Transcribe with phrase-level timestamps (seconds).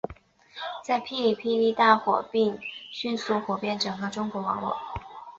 [0.83, 2.59] 在哔哩哔哩大火并
[2.91, 4.75] 迅速火遍整个中国网络。